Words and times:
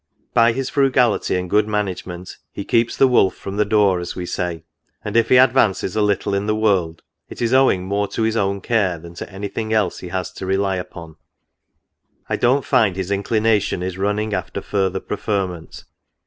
"By 0.33 0.53
his 0.53 0.67
frugality 0.71 1.35
and 1.35 1.47
good 1.47 1.67
management, 1.67 2.37
he 2.51 2.65
keeps 2.65 2.97
the 2.97 3.05
wolf 3.07 3.35
from 3.35 3.57
the 3.57 3.63
door, 3.65 3.99
as 3.99 4.15
we 4.15 4.25
say; 4.25 4.63
and 5.05 5.15
if 5.15 5.29
he 5.29 5.37
advances 5.37 5.95
a 5.95 6.01
little 6.01 6.33
in 6.33 6.47
the 6.47 6.55
world, 6.55 7.03
it 7.29 7.39
is 7.39 7.53
owing 7.53 7.85
more 7.85 8.07
to 8.07 8.23
his 8.23 8.35
own 8.35 8.61
care, 8.61 8.97
than 8.97 9.13
to 9.13 9.31
any 9.31 9.47
thing 9.47 9.71
else 9.71 9.99
he 9.99 10.07
has 10.07 10.31
to 10.31 10.47
rely 10.47 10.77
upon. 10.77 11.17
I 12.27 12.35
don't 12.35 12.65
find 12.65 12.95
his 12.95 13.11
inclination 13.11 13.83
is 13.83 13.99
running 13.99 14.33
after 14.33 14.59
further 14.63 14.99
preferment. 14.99 15.83